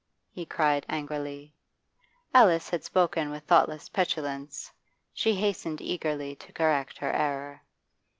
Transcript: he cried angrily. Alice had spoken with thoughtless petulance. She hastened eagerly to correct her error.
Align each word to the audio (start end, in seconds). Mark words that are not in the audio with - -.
he 0.31 0.47
cried 0.47 0.83
angrily. 0.89 1.53
Alice 2.33 2.71
had 2.71 2.83
spoken 2.83 3.29
with 3.29 3.43
thoughtless 3.43 3.87
petulance. 3.87 4.71
She 5.13 5.35
hastened 5.35 5.79
eagerly 5.79 6.35
to 6.37 6.51
correct 6.53 6.97
her 6.97 7.11
error. 7.13 7.61